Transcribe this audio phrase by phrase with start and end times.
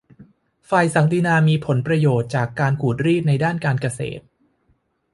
[0.69, 4.23] ฝ่ายศักดินามีผลประโยชน์จากการขูดรีดในด้านการเกษตร